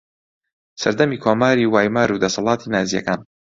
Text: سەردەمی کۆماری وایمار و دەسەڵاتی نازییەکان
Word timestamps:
سەردەمی 0.81 1.21
کۆماری 1.23 1.69
وایمار 1.73 2.09
و 2.11 2.21
دەسەڵاتی 2.23 2.71
نازییەکان 2.73 3.19